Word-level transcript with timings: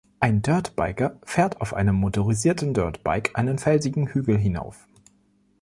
Ein 0.19 0.41
Dirt 0.41 0.75
Biker 0.75 1.17
fährt 1.25 1.61
auf 1.61 1.75
einem 1.75 1.93
motorisierten 1.95 2.73
Dirt 2.73 3.03
Bike 3.03 3.35
einen 3.37 3.59
felsigen 3.59 4.07
Hügel 4.07 4.35
hinauf 4.35 4.87